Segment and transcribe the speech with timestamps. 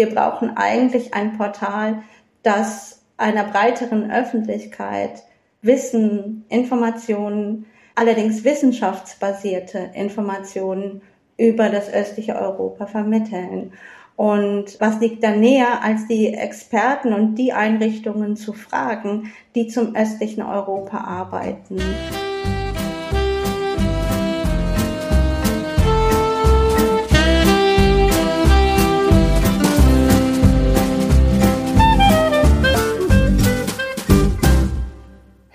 [0.00, 2.02] wir brauchen eigentlich ein Portal,
[2.42, 5.24] das einer breiteren Öffentlichkeit
[5.60, 11.02] Wissen, Informationen, allerdings wissenschaftsbasierte Informationen
[11.36, 13.74] über das östliche Europa vermitteln.
[14.16, 19.94] Und was liegt da näher, als die Experten und die Einrichtungen zu fragen, die zum
[19.94, 21.76] östlichen Europa arbeiten?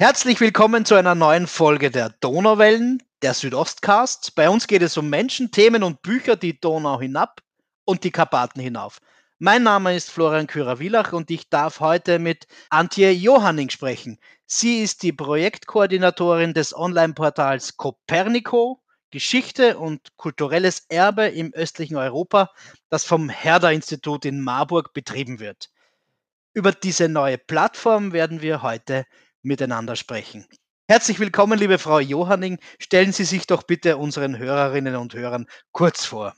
[0.07, 4.35] Herzlich willkommen zu einer neuen Folge der Donauwellen, der Südostcast.
[4.35, 7.41] Bei uns geht es um Menschen, Themen und Bücher, die Donau hinab
[7.85, 8.99] und die Karpaten hinauf.
[9.39, 14.19] Mein Name ist Florian Kürer-Wielach und ich darf heute mit Antje Johanning sprechen.
[14.45, 22.51] Sie ist die Projektkoordinatorin des Online-Portals Copernico, Geschichte und kulturelles Erbe im östlichen Europa,
[22.91, 25.71] das vom Herder-Institut in Marburg betrieben wird.
[26.53, 29.07] Über diese neue Plattform werden wir heute
[29.45, 30.45] miteinander sprechen.
[30.87, 32.59] Herzlich willkommen, liebe Frau Johanning.
[32.79, 36.33] Stellen Sie sich doch bitte unseren Hörerinnen und Hörern kurz vor.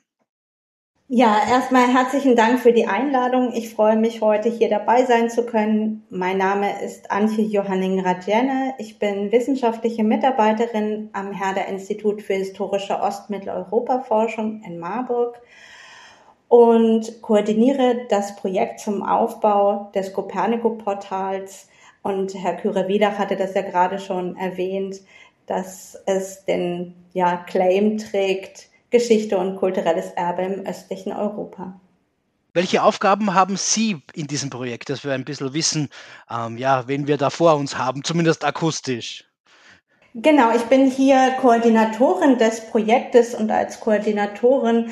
[1.10, 3.54] Ja, erstmal herzlichen Dank für die Einladung.
[3.54, 6.06] Ich freue mich, heute hier dabei sein zu können.
[6.10, 8.74] Mein Name ist Antje Johanning Rajene.
[8.78, 15.40] Ich bin wissenschaftliche Mitarbeiterin am Herder Institut für historische Ostmitteleuropa-Forschung in Marburg
[16.50, 21.70] und koordiniere das Projekt zum Aufbau des Copernico-Portals.
[22.02, 25.02] Und Herr Küre-Wiedach hatte das ja gerade schon erwähnt,
[25.45, 31.80] dass es den ja, Claim trägt, Geschichte und kulturelles Erbe im östlichen Europa.
[32.54, 35.89] Welche Aufgaben haben Sie in diesem Projekt, dass wir ein bisschen wissen,
[36.31, 39.26] ähm, ja, wen wir da vor uns haben, zumindest akustisch?
[40.16, 44.89] Genau, ich bin hier Koordinatorin des Projektes und als Koordinatorin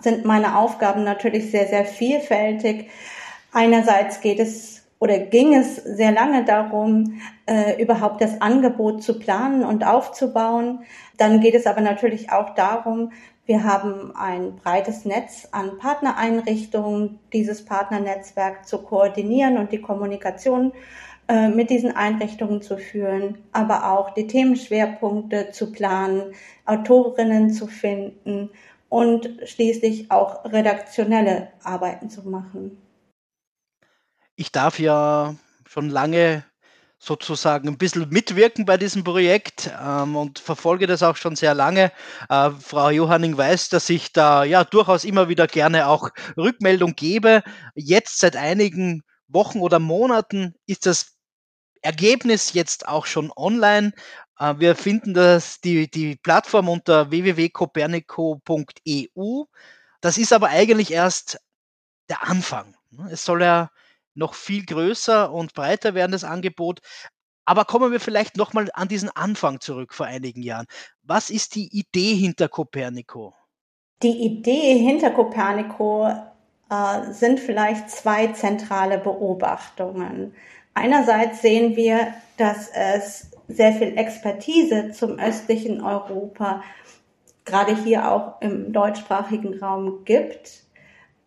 [0.00, 2.88] sind meine Aufgaben natürlich sehr, sehr vielfältig.
[3.52, 9.64] Einerseits geht es oder ging es sehr lange darum, äh, überhaupt das Angebot zu planen
[9.64, 10.80] und aufzubauen.
[11.16, 13.12] Dann geht es aber natürlich auch darum,
[13.46, 20.72] wir haben ein breites Netz an Partnereinrichtungen, dieses Partnernetzwerk zu koordinieren und die Kommunikation
[21.28, 26.34] äh, mit diesen Einrichtungen zu führen, aber auch die Themenschwerpunkte zu planen,
[26.66, 28.50] Autorinnen zu finden
[28.88, 32.78] und schließlich auch redaktionelle Arbeiten zu machen.
[34.40, 35.34] Ich darf ja
[35.68, 36.44] schon lange
[37.00, 41.90] sozusagen ein bisschen mitwirken bei diesem Projekt ähm, und verfolge das auch schon sehr lange.
[42.28, 47.42] Äh, Frau Johanning weiß, dass ich da ja durchaus immer wieder gerne auch Rückmeldung gebe.
[47.74, 51.16] Jetzt seit einigen Wochen oder Monaten ist das
[51.82, 53.92] Ergebnis jetzt auch schon online.
[54.38, 59.44] Äh, wir finden das, die, die Plattform unter www.copernico.eu.
[60.00, 61.40] Das ist aber eigentlich erst
[62.08, 62.76] der Anfang.
[63.10, 63.70] Es soll ja
[64.18, 66.80] noch viel größer und breiter werden, das Angebot.
[67.46, 70.66] Aber kommen wir vielleicht nochmal an diesen Anfang zurück vor einigen Jahren.
[71.02, 73.34] Was ist die Idee hinter Copernico?
[74.02, 76.08] Die Idee hinter Copernico
[76.70, 80.34] äh, sind vielleicht zwei zentrale Beobachtungen.
[80.74, 86.62] Einerseits sehen wir, dass es sehr viel Expertise zum östlichen Europa,
[87.44, 90.67] gerade hier auch im deutschsprachigen Raum gibt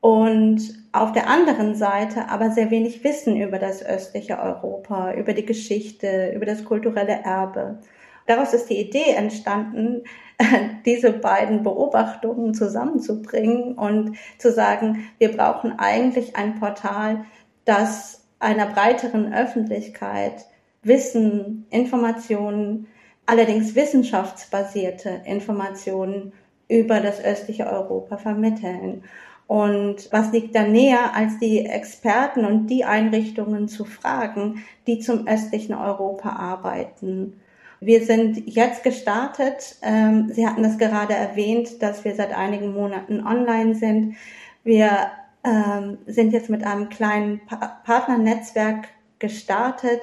[0.01, 5.45] und auf der anderen Seite aber sehr wenig Wissen über das östliche Europa, über die
[5.45, 7.79] Geschichte, über das kulturelle Erbe.
[8.25, 10.03] Daraus ist die Idee entstanden,
[10.85, 17.25] diese beiden Beobachtungen zusammenzubringen und zu sagen, wir brauchen eigentlich ein Portal,
[17.65, 20.45] das einer breiteren Öffentlichkeit
[20.83, 22.87] Wissen, Informationen,
[23.27, 26.33] allerdings wissenschaftsbasierte Informationen
[26.67, 29.03] über das östliche Europa vermitteln.
[29.51, 35.27] Und was liegt da näher, als die Experten und die Einrichtungen zu fragen, die zum
[35.27, 37.41] östlichen Europa arbeiten?
[37.81, 39.75] Wir sind jetzt gestartet.
[39.81, 44.15] Ähm, Sie hatten es gerade erwähnt, dass wir seit einigen Monaten online sind.
[44.63, 45.11] Wir
[45.43, 47.41] ähm, sind jetzt mit einem kleinen
[47.83, 48.87] Partnernetzwerk
[49.19, 49.99] gestartet.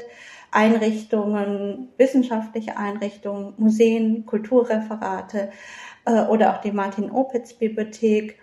[0.51, 5.49] Einrichtungen, wissenschaftliche Einrichtungen, Museen, Kulturreferate
[6.05, 8.39] äh, oder auch die Martin-Opitz-Bibliothek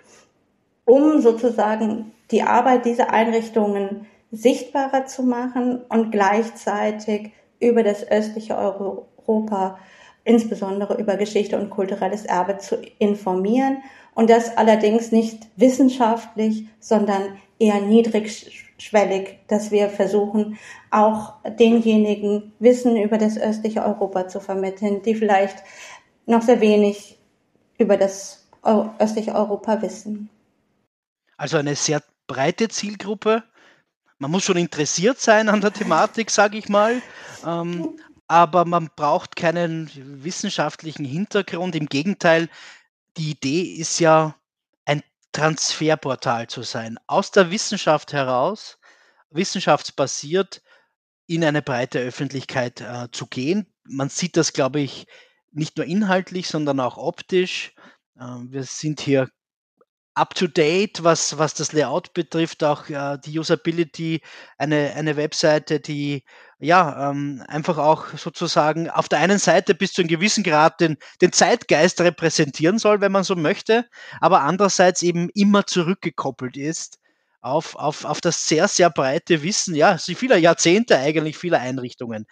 [0.85, 9.79] um sozusagen die Arbeit dieser Einrichtungen sichtbarer zu machen und gleichzeitig über das östliche Europa,
[10.23, 13.83] insbesondere über Geschichte und kulturelles Erbe zu informieren
[14.13, 20.57] und das allerdings nicht wissenschaftlich, sondern eher niedrigschwellig, dass wir versuchen,
[20.91, 25.63] auch denjenigen Wissen über das östliche Europa zu vermitteln, die vielleicht
[26.25, 27.17] noch sehr wenig
[27.77, 28.47] über das
[28.99, 30.29] östliche Europa wissen.
[31.37, 33.43] Also eine sehr breite Zielgruppe.
[34.17, 37.01] Man muss schon interessiert sein an der Thematik, sage ich mal.
[37.45, 39.91] Ähm, aber man braucht keinen
[40.23, 41.75] wissenschaftlichen Hintergrund.
[41.75, 42.49] Im Gegenteil,
[43.17, 44.35] die Idee ist ja,
[44.85, 46.97] ein Transferportal zu sein.
[47.07, 48.79] Aus der Wissenschaft heraus,
[49.29, 50.61] wissenschaftsbasiert,
[51.27, 53.67] in eine breite Öffentlichkeit äh, zu gehen.
[53.83, 55.07] Man sieht das, glaube ich,
[55.51, 57.73] nicht nur inhaltlich, sondern auch optisch.
[58.19, 59.29] Ähm, wir sind hier
[60.15, 64.21] up to date, was, was das Layout betrifft, auch äh, die Usability,
[64.57, 66.23] eine, eine Webseite, die
[66.59, 70.97] ja ähm, einfach auch sozusagen auf der einen Seite bis zu einem gewissen Grad den,
[71.21, 73.85] den Zeitgeist repräsentieren soll, wenn man so möchte,
[74.21, 76.97] aber andererseits eben immer zurückgekoppelt ist
[77.41, 82.25] auf, auf, auf das sehr, sehr breite Wissen, ja, vieler Jahrzehnte eigentlich, vieler Einrichtungen.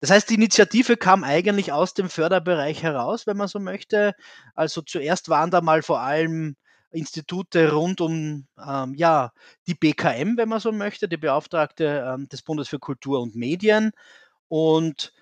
[0.00, 4.14] Das heißt, die Initiative kam eigentlich aus dem Förderbereich heraus, wenn man so möchte.
[4.54, 6.56] Also zuerst waren da mal vor allem
[6.90, 9.32] Institute rund um ähm, ja,
[9.66, 13.92] die BKM, wenn man so möchte, die Beauftragte ähm, des Bundes für Kultur und Medien.
[14.48, 15.12] Und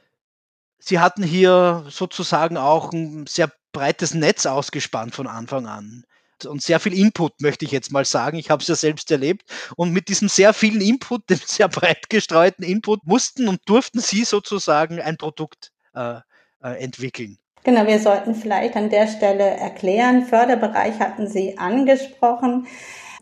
[0.78, 6.04] sie hatten hier sozusagen auch ein sehr breites Netz ausgespannt von Anfang an.
[6.44, 8.36] Und sehr viel Input, möchte ich jetzt mal sagen.
[8.38, 9.42] Ich habe es ja selbst erlebt.
[9.76, 14.24] Und mit diesem sehr vielen Input, dem sehr breit gestreuten Input, mussten und durften Sie
[14.24, 16.20] sozusagen ein Produkt äh,
[16.62, 17.38] äh, entwickeln.
[17.64, 22.67] Genau, wir sollten vielleicht an der Stelle erklären, Förderbereich hatten Sie angesprochen,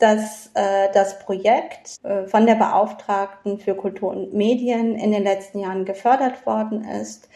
[0.00, 5.60] dass äh, das Projekt äh, von der Beauftragten für Kultur und Medien in den letzten
[5.60, 7.28] Jahren gefördert worden ist.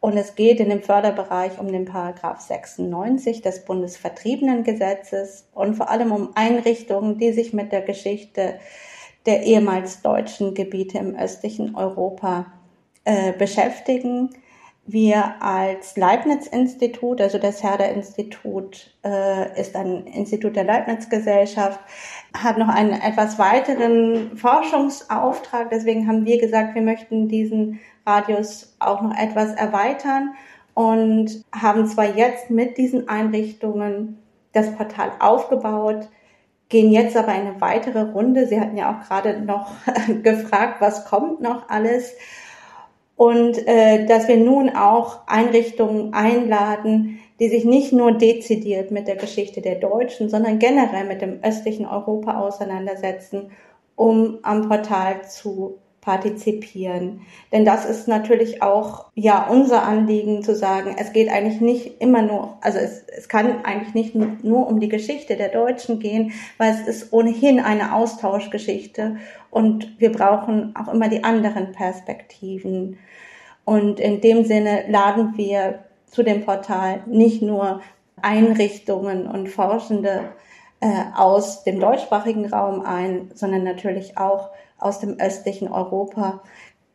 [0.00, 6.12] Und es geht in dem Förderbereich um den Paragraph 96 des Bundesvertriebenengesetzes und vor allem
[6.12, 8.58] um Einrichtungen, die sich mit der Geschichte
[9.24, 12.46] der ehemals deutschen Gebiete im östlichen Europa
[13.04, 14.30] äh, beschäftigen.
[14.88, 21.80] Wir als Leibniz-Institut, also das Herder-Institut äh, ist ein Institut der Leibniz-Gesellschaft,
[22.36, 25.70] hat noch einen etwas weiteren Forschungsauftrag.
[25.70, 30.34] Deswegen haben wir gesagt, wir möchten diesen Radius auch noch etwas erweitern
[30.74, 34.18] und haben zwar jetzt mit diesen Einrichtungen
[34.52, 36.08] das Portal aufgebaut,
[36.68, 38.46] gehen jetzt aber eine weitere Runde.
[38.46, 39.72] Sie hatten ja auch gerade noch
[40.22, 42.14] gefragt, was kommt noch alles
[43.16, 49.16] und äh, dass wir nun auch Einrichtungen einladen, die sich nicht nur dezidiert mit der
[49.16, 53.50] Geschichte der Deutschen, sondern generell mit dem östlichen Europa auseinandersetzen,
[53.94, 57.22] um am Portal zu partizipieren.
[57.50, 62.22] Denn das ist natürlich auch ja unser Anliegen zu sagen, es geht eigentlich nicht immer
[62.22, 66.70] nur, also es, es kann eigentlich nicht nur um die Geschichte der Deutschen gehen, weil
[66.70, 69.16] es ist ohnehin eine Austauschgeschichte
[69.50, 72.98] und wir brauchen auch immer die anderen Perspektiven.
[73.64, 77.80] Und in dem Sinne laden wir zu dem Portal nicht nur
[78.22, 80.20] Einrichtungen und Forschende
[80.78, 80.86] äh,
[81.16, 86.42] aus dem deutschsprachigen Raum ein, sondern natürlich auch aus dem östlichen Europa,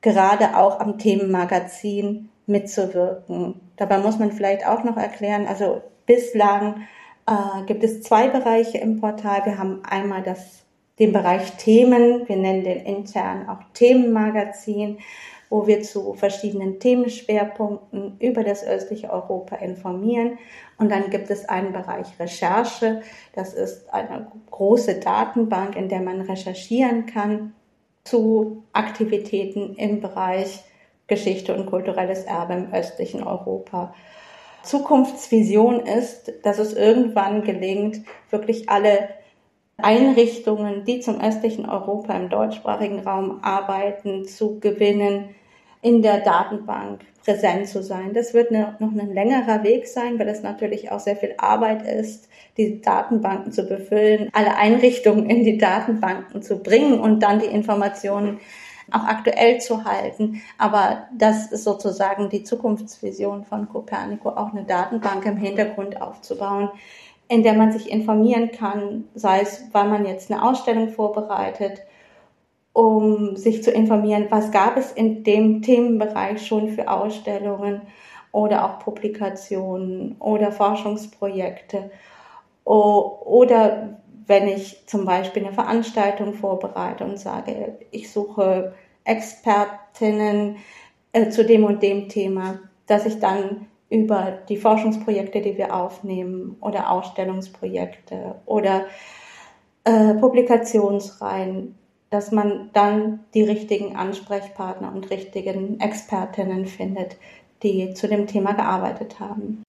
[0.02, 3.60] gerade auch am Themenmagazin mitzuwirken.
[3.78, 6.88] Dabei muss man vielleicht auch noch erklären, also bislang
[7.28, 9.46] äh, gibt es zwei Bereiche im Portal.
[9.46, 10.64] Wir haben einmal das,
[11.00, 15.00] den Bereich Themen, wir nennen den intern auch Themenmagazin,
[15.50, 20.38] wo wir zu verschiedenen Themenschwerpunkten über das östliche Europa informieren.
[20.78, 23.02] Und dann gibt es einen Bereich Recherche.
[23.34, 27.54] Das ist eine große Datenbank, in der man recherchieren kann
[28.04, 30.64] zu Aktivitäten im Bereich
[31.08, 33.94] Geschichte und kulturelles Erbe im östlichen Europa.
[34.64, 39.10] Zukunftsvision ist, dass es irgendwann gelingt, wirklich alle
[39.78, 45.36] Einrichtungen, die zum östlichen Europa im deutschsprachigen Raum arbeiten, zu gewinnen,
[45.82, 48.14] in der Datenbank präsent zu sein.
[48.14, 52.28] Das wird noch ein längerer Weg sein, weil es natürlich auch sehr viel Arbeit ist,
[52.58, 58.40] die Datenbanken zu befüllen, alle Einrichtungen in die Datenbanken zu bringen und dann die Informationen
[58.92, 60.42] auch aktuell zu halten.
[60.58, 66.70] Aber das ist sozusagen die Zukunftsvision von Copernico, auch eine Datenbank im Hintergrund aufzubauen,
[67.28, 71.82] in der man sich informieren kann, sei es, weil man jetzt eine Ausstellung vorbereitet
[72.74, 77.82] um sich zu informieren, was gab es in dem Themenbereich schon für Ausstellungen
[78.32, 81.92] oder auch Publikationen oder Forschungsprojekte.
[82.64, 88.74] Oder wenn ich zum Beispiel eine Veranstaltung vorbereite und sage, ich suche
[89.04, 90.58] Expertinnen
[91.12, 96.56] äh, zu dem und dem Thema, dass ich dann über die Forschungsprojekte, die wir aufnehmen
[96.62, 98.86] oder Ausstellungsprojekte oder
[99.84, 101.76] äh, Publikationsreihen
[102.12, 107.16] dass man dann die richtigen Ansprechpartner und richtigen Expertinnen findet,
[107.64, 109.64] die zu dem Thema gearbeitet haben.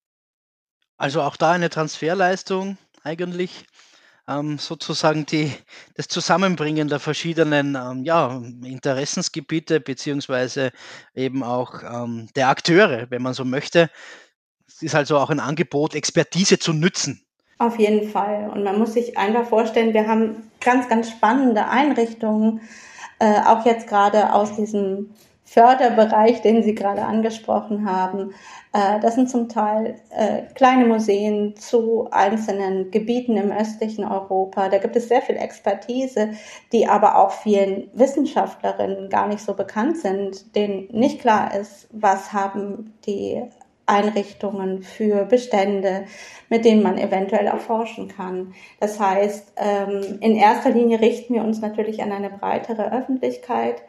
[0.99, 3.65] Also auch da eine Transferleistung eigentlich.
[4.29, 5.53] ähm, sozusagen die,
[5.95, 10.71] das Zusammenbringen der verschiedenen ähm, ja, Interessensgebiete beziehungsweise
[11.15, 13.91] eben auch ähm, der Akteure, wenn man so möchte.
[14.67, 17.25] Es ist also auch ein Angebot, Expertise zu nützen.
[17.59, 18.51] Auf jeden Fall.
[18.51, 22.61] Und man muss sich einfach vorstellen, wir haben ganz, ganz spannende Einrichtungen,
[23.19, 25.15] äh, auch jetzt gerade aus diesem
[25.45, 28.33] Förderbereich, den Sie gerade angesprochen haben.
[28.73, 34.71] Äh, das sind zum Teil äh, kleine Museen zu einzelnen Gebieten im östlichen Europa.
[34.71, 36.31] Da gibt es sehr viel Expertise,
[36.73, 42.33] die aber auch vielen Wissenschaftlerinnen gar nicht so bekannt sind, denen nicht klar ist, was
[42.33, 43.43] haben die
[43.87, 46.05] Einrichtungen für Bestände,
[46.49, 48.55] mit denen man eventuell erforschen kann.
[48.81, 53.83] Das heißt, ähm, in erster Linie richten wir uns natürlich an eine breitere Öffentlichkeit.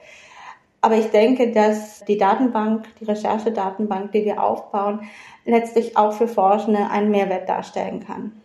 [0.81, 5.07] Aber ich denke, dass die Datenbank, die Recherchedatenbank, die wir aufbauen,
[5.45, 8.41] letztlich auch für Forschende einen Mehrwert darstellen kann.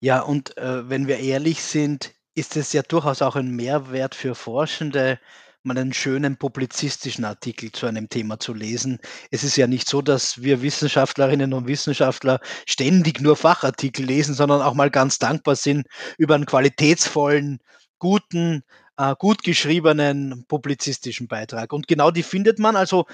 [0.00, 4.34] Ja, und äh, wenn wir ehrlich sind, ist es ja durchaus auch ein Mehrwert für
[4.34, 5.18] Forschende,
[5.66, 8.98] mal einen schönen publizistischen Artikel zu einem Thema zu lesen.
[9.30, 14.62] Es ist ja nicht so, dass wir Wissenschaftlerinnen und Wissenschaftler ständig nur Fachartikel lesen, sondern
[14.62, 15.86] auch mal ganz dankbar sind
[16.18, 17.58] über einen qualitätsvollen,
[17.98, 18.62] guten
[18.96, 21.72] äh, gut geschriebenen publizistischen Beitrag.
[21.72, 22.76] Und genau die findet man.
[22.76, 23.06] Also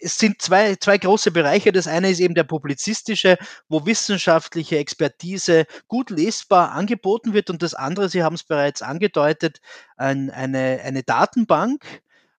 [0.00, 1.72] es sind zwei, zwei große Bereiche.
[1.72, 3.36] Das eine ist eben der publizistische,
[3.68, 7.50] wo wissenschaftliche Expertise gut lesbar angeboten wird.
[7.50, 9.60] Und das andere, Sie haben es bereits angedeutet,
[9.96, 11.84] ein, eine, eine Datenbank,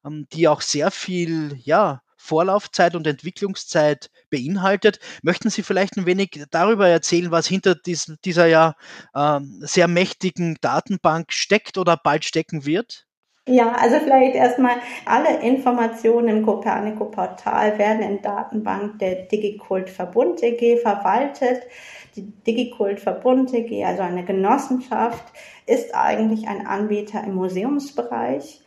[0.05, 4.99] ähm, die auch sehr viel, ja, Vorlaufzeit und Entwicklungszeit beinhaltet.
[5.23, 8.75] Möchten Sie vielleicht ein wenig darüber erzählen, was hinter diesem, dieser ja
[9.15, 13.07] ähm, sehr mächtigen Datenbank steckt oder bald stecken wird?
[13.49, 14.75] Ja, also vielleicht erstmal
[15.05, 21.63] alle Informationen im Copernico-Portal werden in Datenbank der DigiCult Verbund EG verwaltet.
[22.15, 25.23] Die DigiCult Verbund EG, also eine Genossenschaft,
[25.65, 28.61] ist eigentlich ein Anbieter im Museumsbereich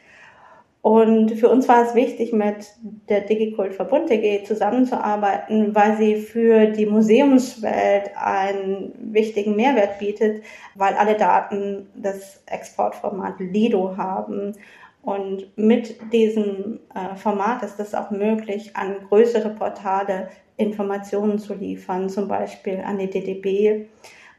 [0.83, 2.67] und für uns war es wichtig, mit
[3.09, 10.43] der DigiCult Verbund DG zusammenzuarbeiten, weil sie für die Museumswelt einen wichtigen Mehrwert bietet,
[10.75, 14.55] weil alle Daten das Exportformat Lido haben.
[15.03, 22.11] Und mit diesem äh, Format ist es auch möglich, an größere Portale Informationen zu liefern,
[22.11, 23.87] zum Beispiel an die DDB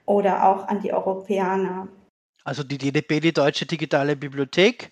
[0.05, 1.87] oder auch an die Europäer.
[2.43, 4.91] Also die DDB, die Deutsche Digitale Bibliothek,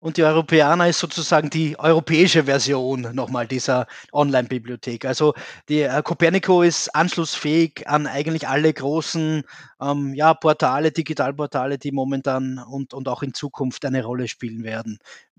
[0.00, 5.04] und die Europäer ist sozusagen die europäische Version nochmal dieser Online-Bibliothek.
[5.04, 5.34] Also
[5.68, 9.44] die äh, Copernico ist anschlussfähig an eigentlich alle großen
[9.80, 14.98] ähm, ja, Portale, Digitalportale, die momentan und, und auch in Zukunft eine Rolle spielen werden,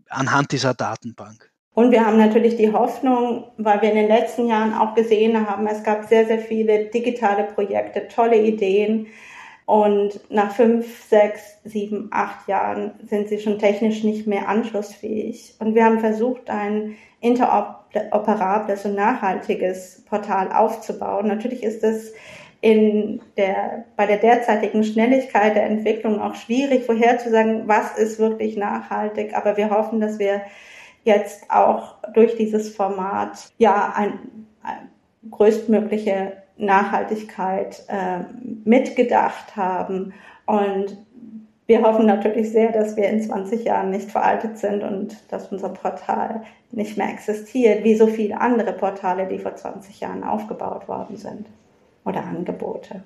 [0.10, 1.52] anhand dieser Datenbank.
[1.74, 5.66] Und wir haben natürlich die Hoffnung, weil wir in den letzten Jahren auch gesehen haben,
[5.68, 9.08] es gab sehr, sehr viele digitale Projekte, tolle Ideen,
[9.72, 15.56] und nach fünf, sechs, sieben, acht Jahren sind sie schon technisch nicht mehr anschlussfähig.
[15.60, 21.30] Und wir haben versucht, ein interoperables und nachhaltiges Portal aufzubauen.
[21.30, 22.12] Natürlich ist es
[22.60, 29.38] in der, bei der derzeitigen Schnelligkeit der Entwicklung auch schwierig vorherzusagen, was ist wirklich nachhaltig.
[29.38, 30.42] Aber wir hoffen, dass wir
[31.06, 34.20] jetzt auch durch dieses Format ja ein,
[34.64, 34.90] ein
[35.32, 38.20] größtmögliche Nachhaltigkeit äh,
[38.64, 40.14] mitgedacht haben.
[40.46, 40.98] Und
[41.66, 45.70] wir hoffen natürlich sehr, dass wir in 20 Jahren nicht veraltet sind und dass unser
[45.70, 51.18] Portal nicht mehr existiert, wie so viele andere Portale, die vor 20 Jahren aufgebaut worden
[51.18, 51.48] sind
[52.06, 53.04] oder Angebote.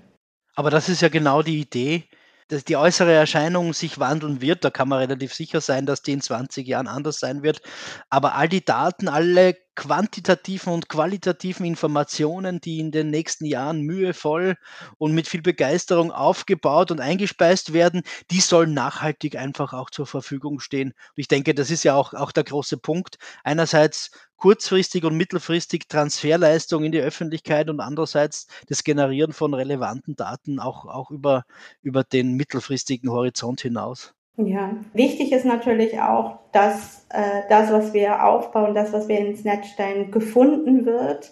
[0.56, 2.06] Aber das ist ja genau die Idee,
[2.48, 4.64] dass die äußere Erscheinung sich wandeln wird.
[4.64, 7.62] Da kann man relativ sicher sein, dass die in 20 Jahren anders sein wird.
[8.10, 14.56] Aber all die Daten, alle quantitativen und qualitativen Informationen, die in den nächsten Jahren mühevoll
[14.98, 20.60] und mit viel Begeisterung aufgebaut und eingespeist werden, die sollen nachhaltig einfach auch zur Verfügung
[20.60, 20.90] stehen.
[20.90, 23.18] Und ich denke, das ist ja auch, auch der große Punkt.
[23.44, 30.60] Einerseits kurzfristig und mittelfristig Transferleistung in die Öffentlichkeit und andererseits das Generieren von relevanten Daten
[30.60, 31.46] auch, auch über,
[31.82, 34.14] über den mittelfristigen Horizont hinaus.
[34.38, 39.46] Ja, wichtig ist natürlich auch, dass äh, das, was wir aufbauen, das, was wir ins
[39.46, 41.32] Netz stellen, gefunden wird.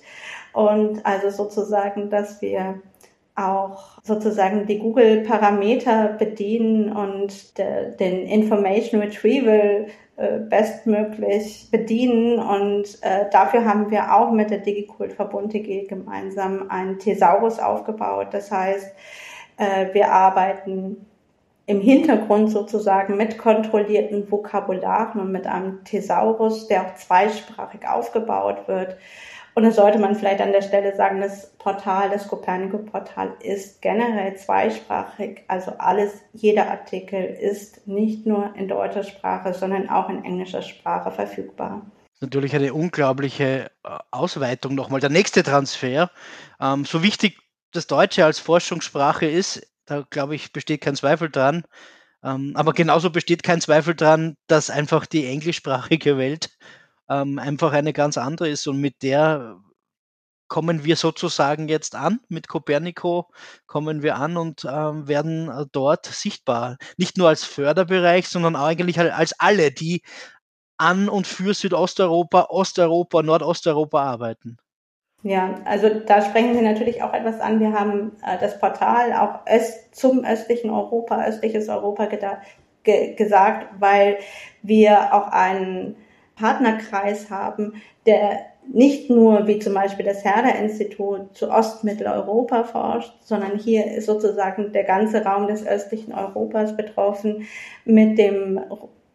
[0.54, 2.82] Und also sozusagen, dass wir
[3.36, 12.40] auch sozusagen die Google-Parameter bedienen und de, den Information Retrieval äh, bestmöglich bedienen.
[12.40, 18.28] Und äh, dafür haben wir auch mit der DigiCult Verbund DG gemeinsam einen Thesaurus aufgebaut.
[18.32, 18.94] Das heißt,
[19.58, 21.06] äh, wir arbeiten
[21.66, 28.98] im Hintergrund sozusagen mit kontrollierten Vokabularen und mit einem Thesaurus, der auch zweisprachig aufgebaut wird.
[29.56, 34.36] Und das sollte man vielleicht an der Stelle sagen, das Portal, das Copernico-Portal ist generell
[34.36, 35.44] zweisprachig.
[35.48, 41.12] Also alles, jeder Artikel ist nicht nur in deutscher Sprache, sondern auch in englischer Sprache
[41.12, 41.86] verfügbar.
[42.20, 45.02] Natürlich eine unglaubliche äh, Ausweitung nochmal.
[45.02, 46.10] Der nächste Transfer,
[46.60, 47.38] ähm, so wichtig
[47.74, 51.64] das Deutsche als Forschungssprache ist, da glaube ich, besteht kein Zweifel dran.
[52.24, 56.50] Ähm, aber genauso besteht kein Zweifel dran, dass einfach die englischsprachige Welt
[57.10, 59.60] ähm, einfach eine ganz andere ist und mit der
[60.48, 62.20] kommen wir sozusagen jetzt an.
[62.30, 63.32] Mit Copernico
[63.66, 66.78] kommen wir an und ähm, werden äh, dort sichtbar.
[66.98, 70.04] Nicht nur als Förderbereich, sondern eigentlich als alle, die
[70.78, 74.58] an und für Südosteuropa, Osteuropa, Nordosteuropa arbeiten.
[75.24, 77.62] Ja, also da sprechen Sie natürlich auch etwas an.
[77.62, 82.10] Wir haben äh, das Portal auch öst, zum östlichen Europa, östliches Europa
[82.84, 84.18] ge gesagt, weil
[84.64, 85.96] wir auch einen
[86.36, 93.86] Partnerkreis haben, der nicht nur wie zum Beispiel das Herder-Institut zu Ostmitteleuropa forscht, sondern hier
[93.94, 97.48] ist sozusagen der ganze Raum des östlichen Europas betroffen.
[97.86, 98.60] Mit dem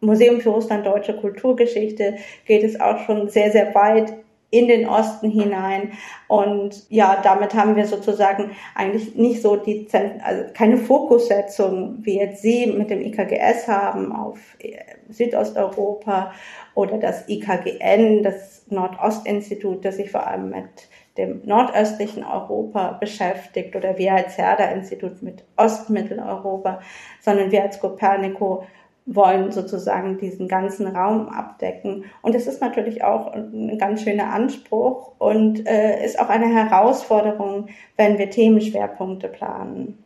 [0.00, 4.14] Museum für Russland Deutsche Kulturgeschichte geht es auch schon sehr, sehr weit
[4.50, 5.92] in den Osten hinein.
[6.26, 9.86] Und ja, damit haben wir sozusagen eigentlich nicht so die,
[10.22, 14.78] also keine Fokussetzung, wie jetzt Sie mit dem IKGS haben auf äh,
[15.10, 16.32] Südosteuropa
[16.74, 20.88] oder das IKGN, das Nordostinstitut, das sich vor allem mit
[21.18, 26.80] dem nordöstlichen Europa beschäftigt oder wir als Herder-Institut mit Ostmitteleuropa,
[27.20, 28.64] sondern wir als Copernico
[29.10, 32.04] wollen sozusagen diesen ganzen Raum abdecken.
[32.20, 37.68] Und es ist natürlich auch ein ganz schöner Anspruch und äh, ist auch eine Herausforderung,
[37.96, 40.04] wenn wir Themenschwerpunkte planen.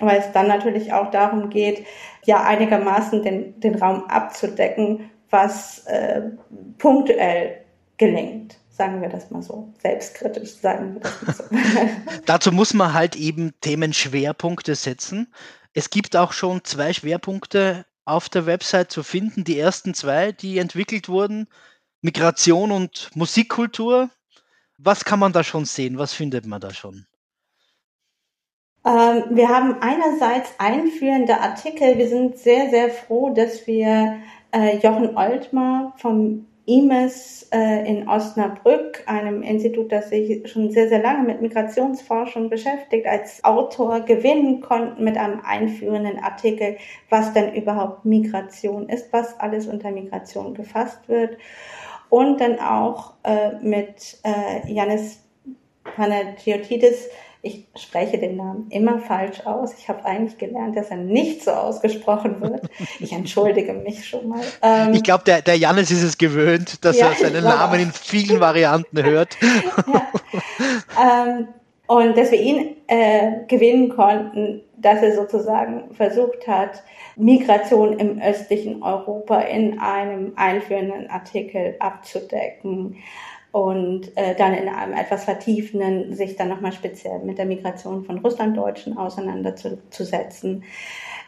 [0.00, 1.86] Weil es dann natürlich auch darum geht,
[2.24, 6.22] ja einigermaßen den, den Raum abzudecken, was äh,
[6.78, 7.58] punktuell
[7.96, 8.58] gelingt.
[8.70, 9.68] Sagen wir das mal so.
[9.80, 11.44] Selbstkritisch sagen wir das mal so.
[12.26, 15.32] Dazu muss man halt eben Themenschwerpunkte setzen.
[15.74, 19.44] Es gibt auch schon zwei Schwerpunkte auf der Website zu finden.
[19.44, 21.48] Die ersten zwei, die entwickelt wurden,
[22.00, 24.10] Migration und Musikkultur.
[24.78, 25.98] Was kann man da schon sehen?
[25.98, 27.06] Was findet man da schon?
[28.84, 31.98] Ähm, wir haben einerseits einführende Artikel.
[31.98, 34.20] Wir sind sehr, sehr froh, dass wir
[34.52, 41.02] äh, Jochen Oltmar vom IMES äh, in Osnabrück, einem Institut, das sich schon sehr, sehr
[41.02, 46.76] lange mit Migrationsforschung beschäftigt, als Autor gewinnen konnten mit einem einführenden Artikel,
[47.10, 51.36] was denn überhaupt Migration ist, was alles unter Migration gefasst wird.
[52.08, 55.24] Und dann auch äh, mit äh, Janis
[55.96, 57.08] Panagiotides
[57.44, 59.74] ich spreche den Namen immer falsch aus.
[59.76, 62.70] Ich habe eigentlich gelernt, dass er nicht so ausgesprochen wird.
[63.00, 64.40] Ich entschuldige mich schon mal.
[64.62, 67.92] Ähm, ich glaube, der, der Janis ist es gewöhnt, dass ja, er seinen Namen in
[67.92, 69.36] vielen Varianten hört.
[69.92, 71.26] Ja.
[71.26, 71.48] Ähm,
[71.86, 76.82] und dass wir ihn äh, gewinnen konnten, dass er sozusagen versucht hat,
[77.16, 82.96] Migration im östlichen Europa in einem einführenden Artikel abzudecken
[83.52, 88.18] und äh, dann in einem etwas vertiefenden sich dann nochmal speziell mit der Migration von
[88.18, 90.64] Russlanddeutschen auseinanderzusetzen.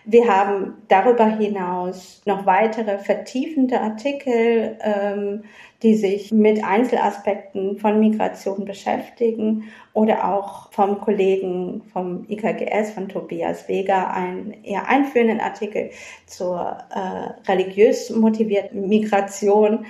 [0.07, 5.45] Wir haben darüber hinaus noch weitere vertiefende Artikel, ähm,
[5.83, 13.69] die sich mit Einzelaspekten von Migration beschäftigen oder auch vom Kollegen vom IKGS, von Tobias
[13.69, 15.91] Vega, einen eher einführenden Artikel
[16.27, 19.87] zur äh, religiös motivierten Migration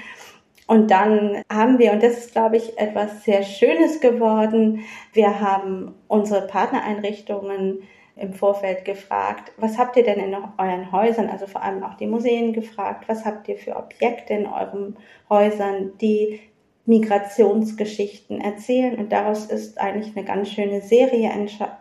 [0.67, 5.95] und dann haben wir, und das ist, glaube ich, etwas sehr Schönes geworden, wir haben
[6.09, 7.83] unsere Partnereinrichtungen
[8.17, 12.07] im Vorfeld gefragt, was habt ihr denn in euren Häusern, also vor allem auch die
[12.07, 14.97] Museen gefragt, was habt ihr für Objekte in euren
[15.29, 16.41] Häusern, die
[16.87, 18.99] Migrationsgeschichten erzählen.
[18.99, 21.31] Und daraus ist eigentlich eine ganz schöne Serie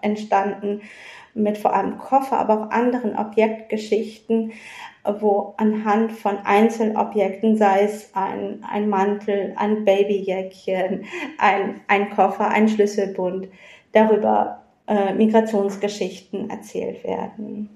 [0.02, 0.82] entstanden
[1.34, 4.52] mit vor allem Koffer, aber auch anderen Objektgeschichten,
[5.20, 11.06] wo anhand von Einzelobjekten, sei es ein, ein Mantel, ein Babyjäckchen,
[11.38, 13.48] ein, ein Koffer, ein Schlüsselbund,
[13.92, 17.70] darüber äh, Migrationsgeschichten erzählt werden.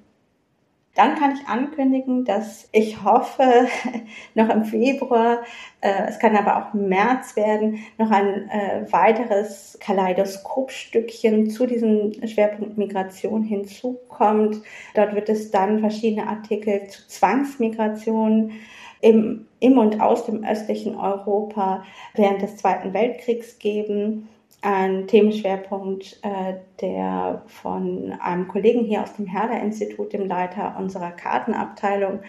[0.97, 3.67] Dann kann ich ankündigen, dass ich hoffe,
[4.33, 5.43] noch im Februar,
[5.79, 12.79] äh, es kann aber auch März werden, noch ein äh, weiteres Kaleidoskopstückchen zu diesem Schwerpunkt
[12.79, 14.63] Migration hinzukommt.
[14.95, 18.53] Dort wird es dann verschiedene Artikel zu Zwangsmigration
[18.99, 21.83] im, im und aus dem östlichen Europa
[22.15, 24.29] während des Zweiten Weltkriegs geben
[24.61, 32.21] ein Themenschwerpunkt, äh, der von einem Kollegen hier aus dem Herder-Institut, dem Leiter unserer Kartenabteilung,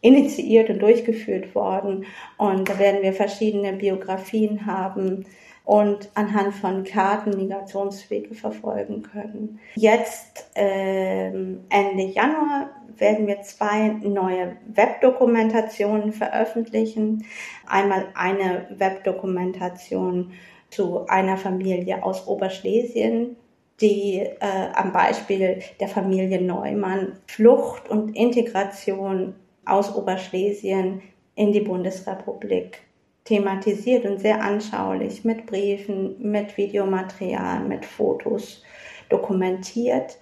[0.00, 2.06] initiiert und durchgeführt worden.
[2.36, 5.24] Und da werden wir verschiedene Biografien haben
[5.64, 9.60] und anhand von Karten Migrationswege verfolgen können.
[9.74, 17.26] Jetzt ähm, Ende Januar werden wir zwei neue Webdokumentationen veröffentlichen.
[17.66, 20.32] Einmal eine Webdokumentation
[20.70, 23.36] zu einer Familie aus Oberschlesien,
[23.80, 31.02] die äh, am Beispiel der Familie Neumann Flucht und Integration aus Oberschlesien
[31.34, 32.80] in die Bundesrepublik
[33.24, 38.62] thematisiert und sehr anschaulich mit Briefen, mit Videomaterial, mit Fotos
[39.10, 40.18] dokumentiert.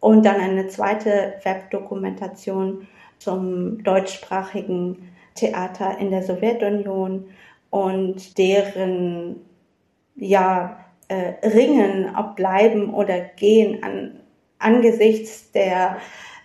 [0.00, 7.26] Und dann eine zweite Webdokumentation zum deutschsprachigen Theater in der Sowjetunion
[7.70, 9.36] und deren
[10.16, 14.20] ja, äh, Ringen, ob bleiben oder gehen an,
[14.58, 15.98] angesichts der,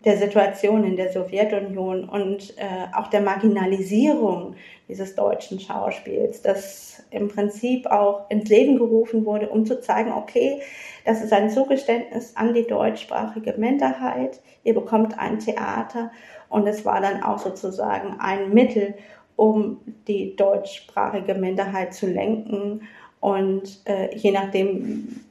[0.06, 4.56] der Situation in der Sowjetunion und äh, auch der Marginalisierung
[4.88, 10.62] dieses deutschen Schauspiels, das im Prinzip auch ins Leben gerufen wurde, um zu zeigen, okay,
[11.06, 16.12] das ist ein Zugeständnis an die deutschsprachige Minderheit, ihr bekommt ein Theater.
[16.50, 18.96] Und es war dann auch sozusagen ein Mittel,
[19.38, 22.82] um die deutschsprachige Minderheit zu lenken
[23.22, 25.22] und äh, je nachdem,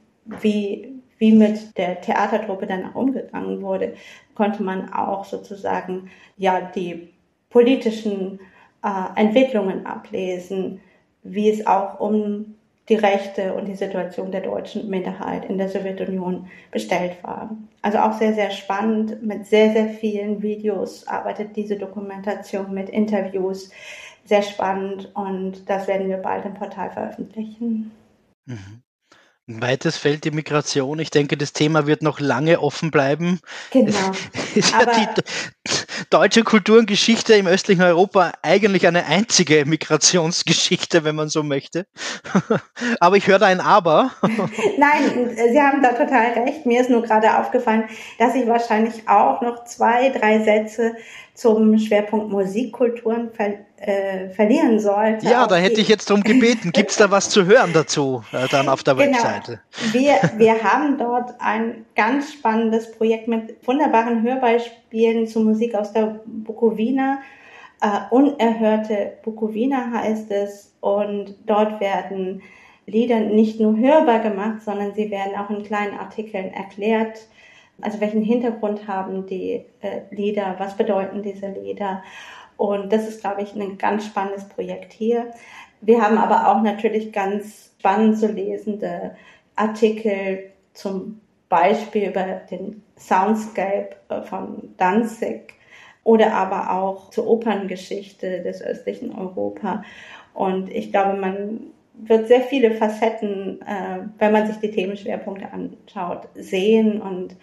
[0.41, 3.93] wie, wie mit der Theatertruppe dann umgegangen wurde,
[4.33, 7.09] konnte man auch sozusagen ja die
[7.49, 8.39] politischen
[8.83, 10.79] äh, Entwicklungen ablesen,
[11.21, 12.55] wie es auch um
[12.89, 17.55] die Rechte und die Situation der deutschen Minderheit in der Sowjetunion bestellt war.
[17.81, 19.21] Also auch sehr, sehr spannend.
[19.21, 23.69] Mit sehr, sehr vielen Videos arbeitet diese Dokumentation mit Interviews.
[24.25, 27.91] Sehr spannend und das werden wir bald im Portal veröffentlichen.
[28.45, 28.83] Mhm.
[29.47, 30.99] Ein weites Feld die Migration.
[30.99, 33.39] Ich denke, das Thema wird noch lange offen bleiben.
[33.71, 34.11] Genau.
[34.55, 35.07] Ist ja die
[36.09, 41.85] deutsche Kultur und Geschichte im östlichen Europa eigentlich eine einzige Migrationsgeschichte, wenn man so möchte.
[42.99, 44.11] Aber ich höre da ein Aber.
[44.77, 46.65] Nein, Sie haben da total recht.
[46.65, 47.85] Mir ist nur gerade aufgefallen,
[48.19, 50.95] dass ich wahrscheinlich auch noch zwei, drei Sätze
[51.33, 55.25] zum Schwerpunkt Musikkulturen ver äh, verlieren sollte.
[55.25, 56.71] Ja, da hätte ich jetzt darum gebeten.
[56.73, 59.17] Gibt es da was zu hören dazu, äh, dann auf der genau.
[59.17, 59.59] Webseite?
[59.91, 66.21] Wir, wir haben dort ein ganz spannendes Projekt mit wunderbaren Hörbeispielen zu Musik aus der
[66.25, 67.19] Bukowina.
[67.81, 70.75] Äh, Unerhörte Bukowina heißt es.
[70.79, 72.43] Und dort werden
[72.85, 77.19] Lieder nicht nur hörbar gemacht, sondern sie werden auch in kleinen Artikeln erklärt
[77.79, 82.03] also welchen Hintergrund haben die äh, Lieder, was bedeuten diese Lieder.
[82.57, 85.31] Und das ist, glaube ich, ein ganz spannendes Projekt hier.
[85.81, 89.15] Wir haben aber auch natürlich ganz spannend zu lesende
[89.55, 95.53] Artikel zum Beispiel über den Soundscape äh, von Danzig
[96.03, 99.83] oder aber auch zur Operngeschichte des östlichen Europa.
[100.33, 106.27] Und ich glaube, man wird sehr viele Facetten, äh, wenn man sich die Themenschwerpunkte anschaut,
[106.35, 107.35] sehen und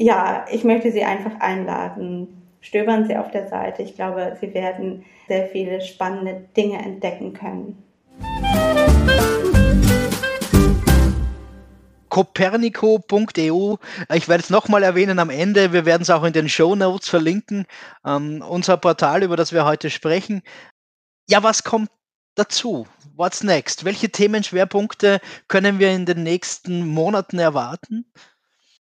[0.00, 2.42] ja, ich möchte Sie einfach einladen.
[2.60, 3.82] Stöbern Sie auf der Seite.
[3.82, 7.82] Ich glaube, Sie werden sehr viele spannende Dinge entdecken können.
[12.08, 13.76] Copernico.eu.
[14.14, 15.72] Ich werde es nochmal erwähnen am Ende.
[15.72, 17.66] Wir werden es auch in den Show Notes verlinken.
[18.04, 20.42] Ähm, unser Portal, über das wir heute sprechen.
[21.28, 21.90] Ja, was kommt
[22.38, 22.86] dazu?
[23.16, 23.84] What's next?
[23.84, 28.04] Welche Themenschwerpunkte können wir in den nächsten Monaten erwarten?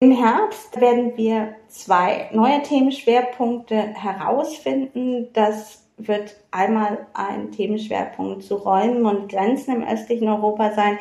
[0.01, 5.33] Im Herbst werden wir zwei neue Themenschwerpunkte herausfinden.
[5.33, 10.99] Das wird einmal ein Themenschwerpunkt zu Räumen und Grenzen im östlichen Europa sein.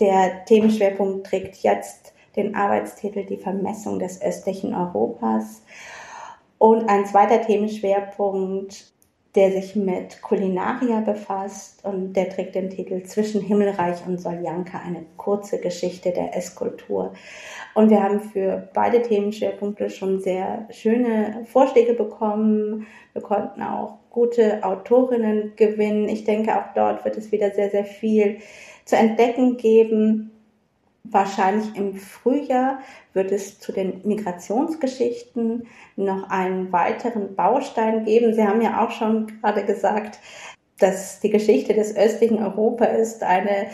[0.00, 5.62] Der Themenschwerpunkt trägt jetzt den Arbeitstitel Die Vermessung des östlichen Europas.
[6.58, 8.92] Und ein zweiter Themenschwerpunkt,
[9.36, 15.04] der sich mit Kulinaria befasst und der trägt den Titel Zwischen Himmelreich und Soljanka, eine
[15.16, 17.12] kurze Geschichte der Esskultur.
[17.74, 22.88] Und wir haben für beide Themenschwerpunkte schon sehr schöne Vorschläge bekommen.
[23.12, 26.08] Wir konnten auch gute Autorinnen gewinnen.
[26.08, 28.38] Ich denke, auch dort wird es wieder sehr, sehr viel
[28.84, 30.29] zu entdecken geben.
[31.10, 32.80] Wahrscheinlich im Frühjahr
[33.12, 38.32] wird es zu den Migrationsgeschichten noch einen weiteren Baustein geben.
[38.32, 40.20] Sie haben ja auch schon gerade gesagt,
[40.78, 43.66] dass die Geschichte des östlichen Europa ist eine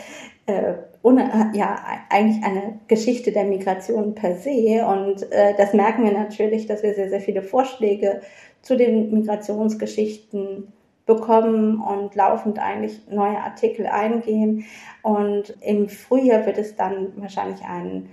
[0.47, 0.73] äh,
[1.03, 4.85] ohne, ja, eigentlich eine Geschichte der Migration per se.
[4.85, 8.21] Und äh, das merken wir natürlich, dass wir sehr, sehr viele Vorschläge
[8.61, 10.73] zu den Migrationsgeschichten
[11.07, 14.65] bekommen und laufend eigentlich neue Artikel eingehen.
[15.01, 18.09] Und im Frühjahr wird es dann wahrscheinlich ein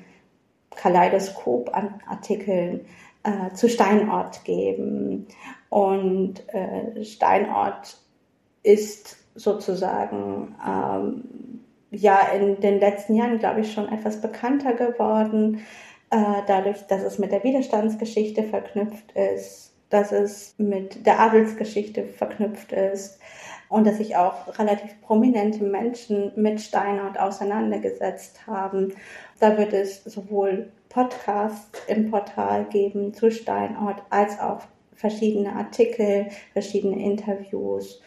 [0.71, 2.87] Kaleidoskop an Artikeln
[3.25, 5.27] äh, zu Steinort geben.
[5.69, 7.99] Und äh, Steinort
[8.63, 11.25] ist sozusagen ähm,
[11.91, 15.61] ja in den letzten Jahren, glaube ich, schon etwas bekannter geworden,
[16.11, 22.73] äh, dadurch, dass es mit der Widerstandsgeschichte verknüpft ist, dass es mit der Adelsgeschichte verknüpft
[22.73, 23.21] ist
[23.69, 28.93] und dass sich auch relativ prominente Menschen mit Steinort auseinandergesetzt haben.
[29.39, 34.63] Da wird es sowohl Podcasts im Portal geben zu Steinort als auch
[34.97, 38.03] verschiedene Artikel, verschiedene Interviews.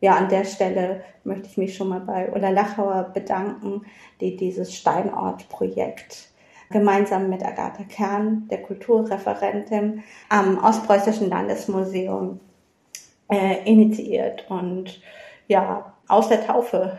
[0.00, 3.82] Ja, an der Stelle möchte ich mich schon mal bei Ulla Lachauer bedanken,
[4.20, 6.28] die dieses Steinort-Projekt
[6.70, 12.40] gemeinsam mit Agatha Kern, der Kulturreferentin am Ostpreußischen Landesmuseum,
[13.30, 15.00] äh, initiiert und
[15.48, 16.98] ja aus der Taufe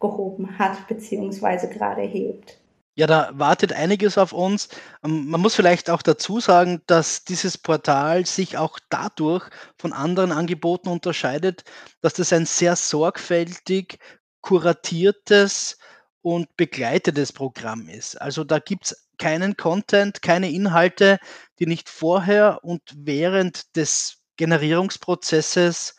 [0.00, 2.58] gehoben hat, beziehungsweise gerade hebt.
[2.94, 4.68] Ja, da wartet einiges auf uns.
[5.02, 9.48] Ähm, man muss vielleicht auch dazu sagen, dass dieses Portal sich auch dadurch
[9.78, 11.64] von anderen Angeboten unterscheidet,
[12.02, 13.98] dass das ein sehr sorgfältig
[14.42, 15.78] kuratiertes
[16.22, 18.20] und begleitetes Programm ist.
[18.20, 21.18] Also da gibt es keinen Content, keine Inhalte,
[21.58, 25.96] die nicht vorher und während des Generierungsprozesses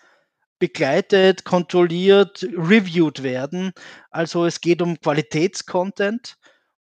[0.60, 3.74] begleitet, kontrolliert, reviewed werden.
[4.10, 6.38] Also es geht um Qualitätscontent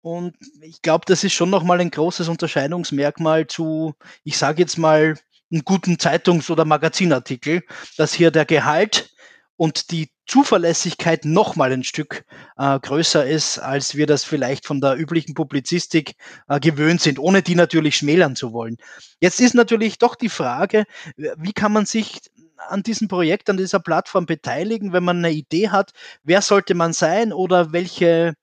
[0.01, 3.94] und ich glaube, das ist schon nochmal ein großes Unterscheidungsmerkmal zu,
[4.25, 5.16] ich sage jetzt mal,
[5.51, 7.62] einem guten Zeitungs- oder Magazinartikel,
[7.96, 9.11] dass hier der Gehalt
[9.57, 12.25] und die Zuverlässigkeit nochmal ein Stück
[12.57, 16.17] äh, größer ist, als wir das vielleicht von der üblichen Publizistik
[16.49, 18.77] äh, gewöhnt sind, ohne die natürlich schmälern zu wollen.
[19.21, 20.85] Jetzt ist natürlich doch die Frage,
[21.17, 22.21] wie kann man sich
[22.69, 25.93] an diesem Projekt, an dieser Plattform beteiligen, wenn man eine Idee hat,
[26.25, 28.35] wer sollte man sein oder welche,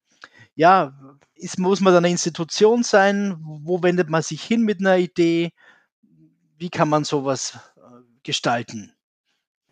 [0.56, 0.93] ja,
[1.36, 3.36] ist, muss man eine Institution sein?
[3.41, 5.52] Wo wendet man sich hin mit einer Idee?
[6.58, 7.82] Wie kann man sowas äh,
[8.24, 8.93] gestalten?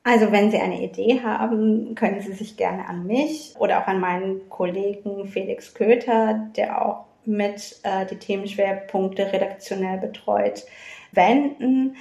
[0.04, 4.00] Also wenn Sie eine Idee haben, können Sie sich gerne an mich oder auch an
[4.00, 10.64] meinen Kollegen Felix Köter, der auch mit äh, die Themenschwerpunkte redaktionell betreut,
[11.12, 11.98] wenden.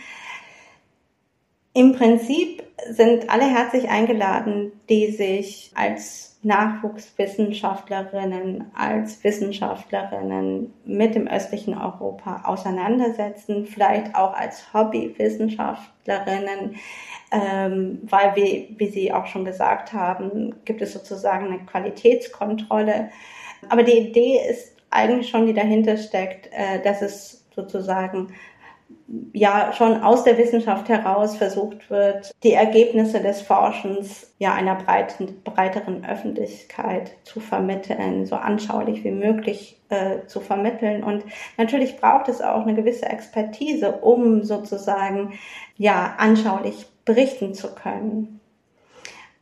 [1.72, 11.76] Im Prinzip sind alle herzlich eingeladen, die sich als Nachwuchswissenschaftlerinnen, als Wissenschaftlerinnen mit dem östlichen
[11.76, 16.76] Europa auseinandersetzen, vielleicht auch als Hobbywissenschaftlerinnen,
[17.30, 23.10] ähm, weil, wie, wie Sie auch schon gesagt haben, gibt es sozusagen eine Qualitätskontrolle.
[23.68, 28.32] Aber die Idee ist eigentlich schon, die dahinter steckt, äh, dass es sozusagen
[29.32, 35.42] ja schon aus der Wissenschaft heraus versucht wird, die Ergebnisse des Forschens ja einer breiten,
[35.42, 41.02] breiteren Öffentlichkeit zu vermitteln, so anschaulich wie möglich äh, zu vermitteln.
[41.02, 41.24] Und
[41.56, 45.32] natürlich braucht es auch eine gewisse Expertise, um sozusagen
[45.76, 48.39] ja anschaulich berichten zu können.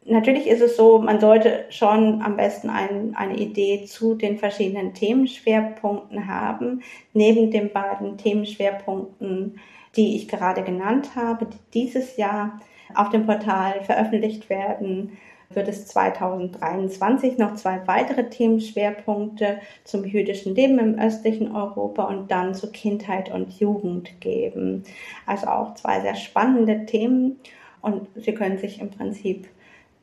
[0.09, 4.95] Natürlich ist es so, man sollte schon am besten ein, eine Idee zu den verschiedenen
[4.95, 6.83] Themenschwerpunkten haben.
[7.13, 9.61] Neben den beiden Themenschwerpunkten,
[9.97, 12.59] die ich gerade genannt habe, die dieses Jahr
[12.95, 15.19] auf dem Portal veröffentlicht werden,
[15.51, 22.55] wird es 2023 noch zwei weitere Themenschwerpunkte zum jüdischen Leben im östlichen Europa und dann
[22.55, 24.85] zu Kindheit und Jugend geben.
[25.27, 27.41] Also auch zwei sehr spannende Themen
[27.83, 29.49] und Sie können sich im Prinzip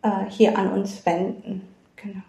[0.06, 1.68] äh, hier an uns wenden.
[1.96, 2.22] Genau.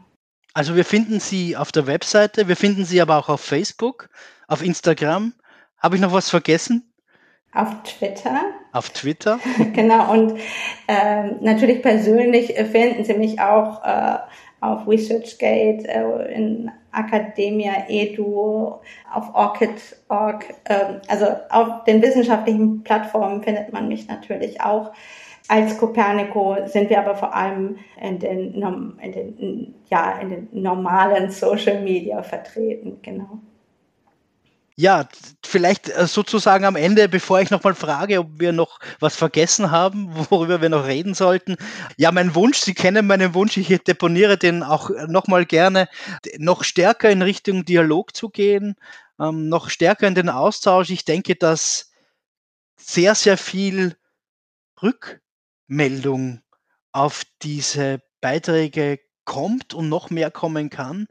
[0.54, 4.08] Also wir finden Sie auf der Webseite, wir finden Sie aber auch auf Facebook,
[4.48, 5.34] auf Instagram.
[5.78, 6.90] Habe ich noch was vergessen?
[7.52, 8.40] Auf Twitter.
[8.72, 9.38] Auf Twitter.
[9.74, 10.38] genau, und
[10.88, 14.18] äh, natürlich persönlich finden Sie mich auch äh,
[14.60, 18.76] auf ResearchGate, äh, in Academia Edu,
[19.12, 20.54] auf Orchid.org.
[20.64, 24.92] Äh, also auf den wissenschaftlichen Plattformen findet man mich natürlich auch.
[25.48, 28.54] Als Copernico sind wir aber vor allem in den,
[29.00, 33.40] in den, ja, in den normalen Social Media vertreten, genau.
[34.78, 35.08] Ja,
[35.42, 40.10] vielleicht äh, sozusagen am Ende, bevor ich nochmal frage, ob wir noch was vergessen haben,
[40.30, 41.56] worüber wir noch reden sollten.
[41.96, 45.88] Ja, mein Wunsch, Sie kennen meinen Wunsch, ich deponiere den auch nochmal gerne,
[46.36, 48.74] noch stärker in Richtung Dialog zu gehen,
[49.18, 50.90] ähm, noch stärker in den Austausch.
[50.90, 51.90] Ich denke, dass
[52.76, 53.96] sehr, sehr viel
[54.82, 55.22] Rück
[55.66, 56.40] Meldung
[56.92, 61.06] auf diese Beiträge kommt und noch mehr kommen kann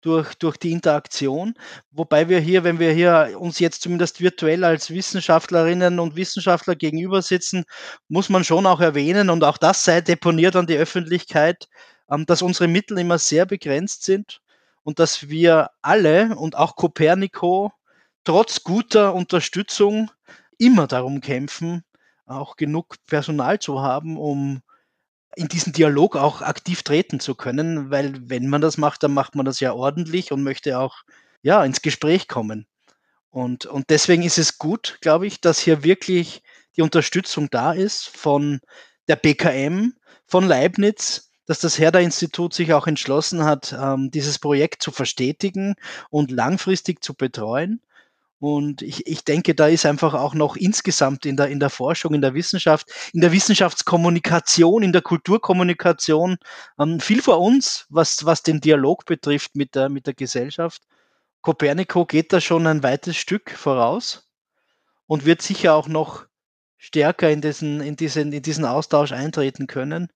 [0.00, 1.54] durch, durch die Interaktion.
[1.90, 7.22] Wobei wir hier, wenn wir hier uns jetzt zumindest virtuell als Wissenschaftlerinnen und Wissenschaftler gegenüber
[7.22, 7.64] sitzen,
[8.08, 11.68] muss man schon auch erwähnen und auch das sei deponiert an die Öffentlichkeit,
[12.10, 14.40] ähm, dass unsere Mittel immer sehr begrenzt sind
[14.82, 17.72] und dass wir alle und auch Copernico
[18.24, 20.10] trotz guter Unterstützung
[20.58, 21.84] immer darum kämpfen,
[22.28, 24.62] auch genug Personal zu haben, um
[25.36, 29.34] in diesen Dialog auch aktiv treten zu können, weil wenn man das macht, dann macht
[29.34, 31.02] man das ja ordentlich und möchte auch
[31.42, 32.66] ja ins Gespräch kommen.
[33.30, 36.42] Und, und deswegen ist es gut, glaube ich, dass hier wirklich
[36.76, 38.60] die Unterstützung da ist von
[39.06, 39.92] der BKM,
[40.26, 45.76] von Leibniz, dass das Herder-Institut sich auch entschlossen hat, ähm, dieses Projekt zu verstetigen
[46.10, 47.80] und langfristig zu betreuen.
[48.40, 52.14] Und ich, ich denke, da ist einfach auch noch insgesamt in der, in der Forschung,
[52.14, 56.38] in der Wissenschaft, in der Wissenschaftskommunikation, in der Kulturkommunikation
[56.78, 60.82] ähm, viel vor uns, was, was den Dialog betrifft mit der, mit der Gesellschaft.
[61.42, 64.30] Copernico geht da schon ein weites Stück voraus
[65.06, 66.26] und wird sicher auch noch
[66.76, 70.12] stärker in diesen, in diesen, in diesen Austausch eintreten können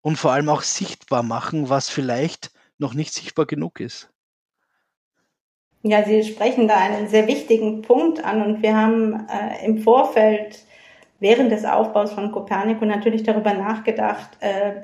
[0.00, 4.13] und vor allem auch sichtbar machen, was vielleicht noch nicht sichtbar genug ist.
[5.86, 10.64] Ja, Sie sprechen da einen sehr wichtigen Punkt an und wir haben äh, im Vorfeld
[11.20, 14.80] während des Aufbaus von Copernico natürlich darüber nachgedacht, äh,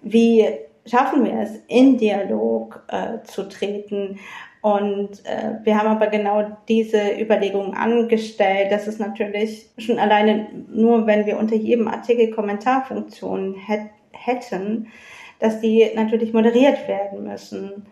[0.00, 0.46] wie
[0.86, 4.20] schaffen wir es, in Dialog äh, zu treten.
[4.60, 11.04] Und äh, wir haben aber genau diese Überlegungen angestellt, dass es natürlich schon alleine nur,
[11.08, 13.56] wenn wir unter jedem Artikel Kommentarfunktionen
[14.12, 14.86] hätten,
[15.40, 17.88] dass die natürlich moderiert werden müssen.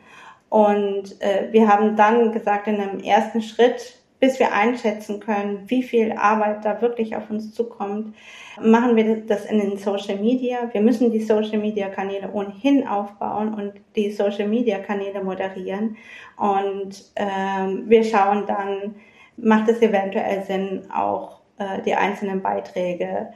[0.48, 5.82] Und äh, wir haben dann gesagt, in einem ersten Schritt, bis wir einschätzen können, wie
[5.82, 8.14] viel Arbeit da wirklich auf uns zukommt,
[8.60, 10.70] machen wir das in den Social Media.
[10.72, 15.96] Wir müssen die Social Media Kanäle ohnehin aufbauen und die Social Media Kanäle moderieren.
[16.36, 18.94] Und ähm, wir schauen dann,
[19.36, 23.32] macht es eventuell Sinn, auch äh, die einzelnen Beiträge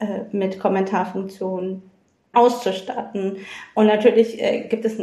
[0.00, 1.82] äh, mit Kommentarfunktionen
[2.32, 3.36] auszustatten.
[3.74, 4.98] Und natürlich äh, gibt es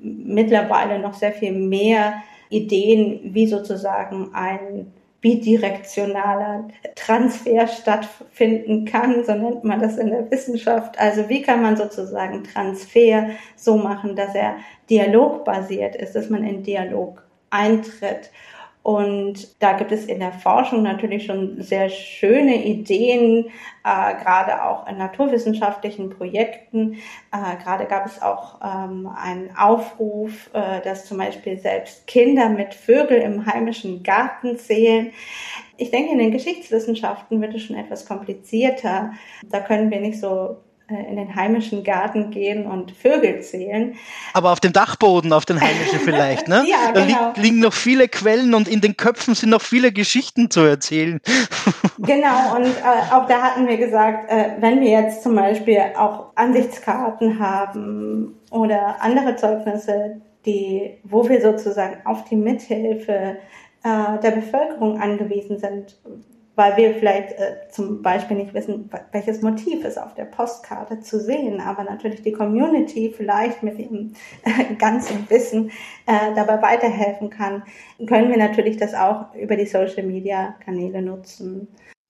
[0.00, 2.14] mittlerweile noch sehr viel mehr
[2.50, 10.98] Ideen, wie sozusagen ein bidirektionaler Transfer stattfinden kann, so nennt man das in der Wissenschaft.
[10.98, 14.56] Also wie kann man sozusagen Transfer so machen, dass er
[14.88, 18.30] dialogbasiert ist, dass man in Dialog eintritt
[18.88, 23.50] und da gibt es in der Forschung natürlich schon sehr schöne Ideen,
[23.84, 26.94] äh, gerade auch in naturwissenschaftlichen Projekten.
[27.30, 32.72] Äh, gerade gab es auch ähm, einen Aufruf, äh, dass zum Beispiel selbst Kinder mit
[32.72, 35.12] Vögel im heimischen Garten zählen.
[35.76, 39.12] Ich denke, in den Geschichtswissenschaften wird es schon etwas komplizierter.
[39.50, 40.56] Da können wir nicht so
[40.88, 43.96] in den heimischen Garten gehen und Vögel zählen.
[44.32, 46.64] Aber auf dem Dachboden, auf den heimischen vielleicht, ne?
[46.68, 47.32] ja, genau.
[47.34, 50.60] Da li liegen noch viele Quellen und in den Köpfen sind noch viele Geschichten zu
[50.60, 51.20] erzählen.
[51.98, 56.32] genau, und äh, auch da hatten wir gesagt, äh, wenn wir jetzt zum Beispiel auch
[56.36, 63.36] Ansichtskarten haben oder andere Zeugnisse, die, wo wir sozusagen auf die Mithilfe
[63.82, 65.96] äh, der Bevölkerung angewiesen sind,
[66.58, 71.20] weil wir vielleicht äh, zum Beispiel nicht wissen, welches Motiv ist auf der Postkarte zu
[71.20, 74.12] sehen, aber natürlich die Community vielleicht mit ihrem
[74.78, 75.70] ganzen Wissen
[76.06, 77.62] äh, dabei weiterhelfen kann,
[78.06, 81.68] können wir natürlich das auch über die Social-Media-Kanäle nutzen.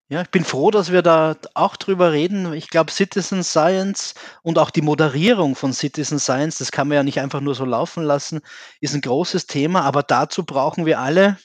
[0.09, 2.55] Ja, ich bin froh, dass wir da auch drüber reden.
[2.55, 7.03] Ich glaube, Citizen Science und auch die Moderierung von Citizen Science, das kann man ja
[7.03, 8.41] nicht einfach nur so laufen lassen,
[8.81, 11.37] ist ein großes Thema, aber dazu brauchen wir alle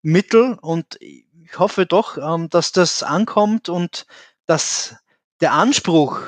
[0.00, 0.98] Mittel und
[1.50, 4.06] ich hoffe doch, ähm, dass das ankommt und
[4.46, 4.96] dass
[5.40, 6.20] der Anspruch,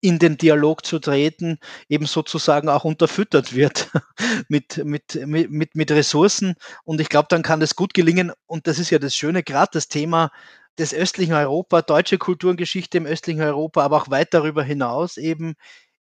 [0.00, 3.90] in den Dialog zu treten, eben sozusagen auch unterfüttert wird
[4.48, 6.54] mit, mit, mit, mit Ressourcen.
[6.84, 8.32] Und ich glaube, dann kann das gut gelingen.
[8.46, 10.30] Und das ist ja das Schöne, gerade das Thema
[10.78, 15.54] des östlichen Europa, deutsche Kulturgeschichte im östlichen Europa, aber auch weit darüber hinaus eben,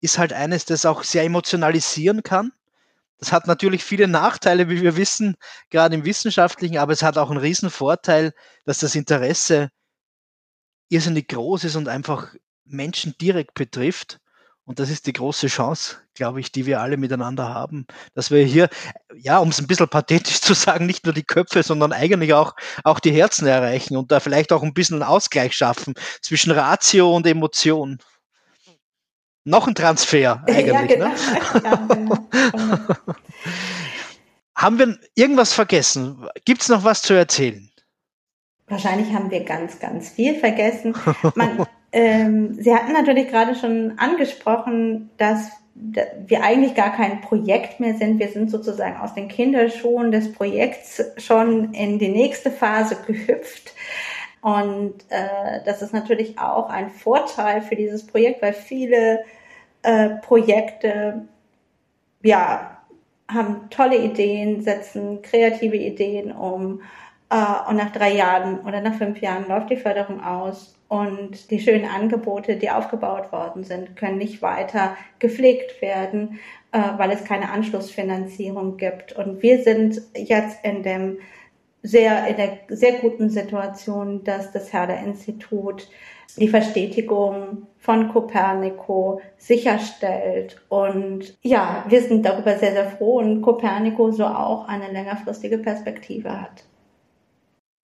[0.01, 2.51] ist halt eines, das auch sehr emotionalisieren kann.
[3.17, 5.35] Das hat natürlich viele Nachteile, wie wir wissen,
[5.69, 8.33] gerade im Wissenschaftlichen, aber es hat auch einen riesen Vorteil,
[8.65, 9.69] dass das Interesse
[10.89, 12.33] irrsinnig groß ist und einfach
[12.65, 14.19] Menschen direkt betrifft.
[14.67, 18.43] Und das ist die große Chance, glaube ich, die wir alle miteinander haben, dass wir
[18.43, 18.67] hier,
[19.15, 22.55] ja, um es ein bisschen pathetisch zu sagen, nicht nur die Köpfe, sondern eigentlich auch,
[22.83, 27.15] auch die Herzen erreichen und da vielleicht auch ein bisschen einen Ausgleich schaffen zwischen Ratio
[27.15, 27.99] und Emotion.
[29.45, 30.65] Noch ein Transfer eigentlich.
[30.65, 31.07] ja, genau.
[31.07, 31.15] Ne?
[31.63, 32.17] Ja, genau.
[34.55, 36.27] haben wir irgendwas vergessen?
[36.43, 37.69] Gibt es noch was zu erzählen?
[38.67, 40.95] Wahrscheinlich haben wir ganz, ganz viel vergessen.
[41.35, 47.95] Man, ähm, Sie hatten natürlich gerade schon angesprochen, dass wir eigentlich gar kein Projekt mehr
[47.95, 48.17] sind.
[48.17, 53.73] Wir sind sozusagen aus den Kinderschuhen des Projekts schon in die nächste Phase gehüpft.
[54.41, 59.25] Und äh, das ist natürlich auch ein Vorteil für dieses Projekt, weil viele
[59.85, 61.27] äh, Projekte
[62.23, 62.75] ja
[63.27, 66.81] haben tolle Ideen, setzen kreative Ideen um
[67.29, 71.59] äh, und nach drei Jahren oder nach fünf Jahren läuft die Förderung aus und die
[71.59, 76.39] schönen Angebote, die aufgebaut worden sind, können nicht weiter gepflegt werden,
[76.71, 79.13] äh, weil es keine Anschlussfinanzierung gibt.
[79.13, 81.17] Und wir sind jetzt in dem
[81.81, 85.87] sehr, in der sehr guten Situation, dass das Herder-Institut
[86.37, 90.61] die Verstetigung von Copernico sicherstellt.
[90.69, 96.41] Und ja, wir sind darüber sehr, sehr froh und Copernico so auch eine längerfristige Perspektive
[96.41, 96.63] hat.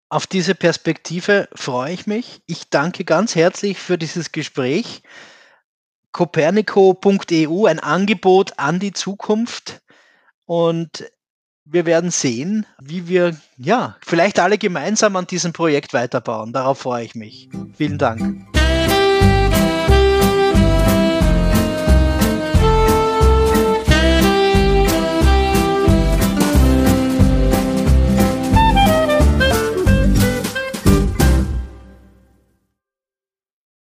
[0.10, 2.42] Auf diese Perspektive freue ich mich.
[2.46, 5.04] Ich danke ganz herzlich für dieses Gespräch.
[6.12, 9.82] Copernico.eu, ein Angebot an die Zukunft.
[10.46, 11.10] Und
[11.72, 16.54] wir werden sehen, wie wir ja vielleicht alle gemeinsam an diesem Projekt weiterbauen.
[16.54, 17.50] Darauf freue ich mich.
[17.78, 18.51] Vielen Dank.